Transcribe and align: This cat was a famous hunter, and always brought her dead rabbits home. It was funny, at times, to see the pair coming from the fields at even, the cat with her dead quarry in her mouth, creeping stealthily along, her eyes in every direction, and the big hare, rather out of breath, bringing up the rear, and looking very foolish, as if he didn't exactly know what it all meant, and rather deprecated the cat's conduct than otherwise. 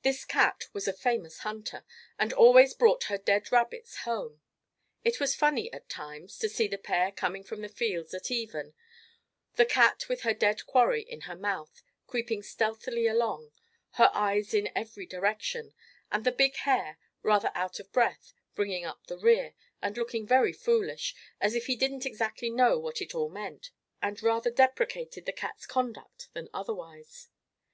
This 0.00 0.24
cat 0.24 0.64
was 0.72 0.88
a 0.88 0.94
famous 0.94 1.40
hunter, 1.40 1.84
and 2.18 2.32
always 2.32 2.72
brought 2.72 3.04
her 3.12 3.18
dead 3.18 3.52
rabbits 3.52 3.98
home. 4.04 4.40
It 5.04 5.20
was 5.20 5.34
funny, 5.34 5.70
at 5.74 5.90
times, 5.90 6.38
to 6.38 6.48
see 6.48 6.68
the 6.68 6.78
pair 6.78 7.12
coming 7.12 7.44
from 7.44 7.60
the 7.60 7.68
fields 7.68 8.14
at 8.14 8.30
even, 8.30 8.72
the 9.56 9.66
cat 9.66 10.08
with 10.08 10.22
her 10.22 10.32
dead 10.32 10.64
quarry 10.64 11.02
in 11.02 11.20
her 11.28 11.36
mouth, 11.36 11.82
creeping 12.06 12.42
stealthily 12.42 13.06
along, 13.06 13.52
her 14.00 14.10
eyes 14.14 14.54
in 14.54 14.70
every 14.74 15.04
direction, 15.04 15.74
and 16.10 16.24
the 16.24 16.32
big 16.32 16.56
hare, 16.56 16.98
rather 17.22 17.52
out 17.54 17.78
of 17.78 17.92
breath, 17.92 18.32
bringing 18.54 18.86
up 18.86 19.06
the 19.06 19.18
rear, 19.18 19.52
and 19.82 19.98
looking 19.98 20.26
very 20.26 20.54
foolish, 20.54 21.14
as 21.42 21.54
if 21.54 21.66
he 21.66 21.76
didn't 21.76 22.06
exactly 22.06 22.48
know 22.48 22.78
what 22.78 23.02
it 23.02 23.14
all 23.14 23.28
meant, 23.28 23.70
and 24.00 24.22
rather 24.22 24.50
deprecated 24.50 25.26
the 25.26 25.30
cat's 25.30 25.66
conduct 25.66 26.30
than 26.32 26.48
otherwise. 26.54 27.28